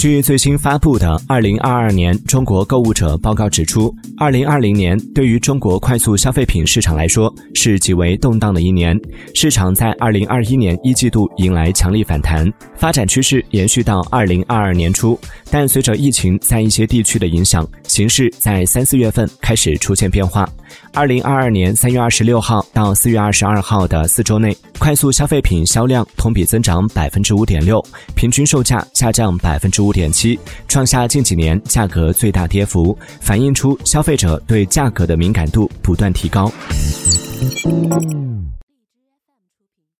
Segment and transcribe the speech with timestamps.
[0.00, 8.98] 据最新发布的《二零二二年中国购物者报告》指出，二零二零年对于中国快速消费品市场来说是极为动荡的一年。
[9.34, 15.20] 市场在二零二一年一季度迎来强力反弹，发展趋势延续到二零二二年初。
[15.50, 20.48] 但随着疫情在一些地区的影响，形势在三四月份开始出现变化。
[20.94, 30.38] 二零二二年三月二十六号到四月二十二号的四周内，快速消费品销量同比增长百分之五点六，平均售价下降百分之五五点七，
[30.68, 36.48] 创下近几年价格最大跌幅，反映出消费者对价格的敏感度不断提高。